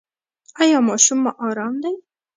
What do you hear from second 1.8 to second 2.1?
دی؟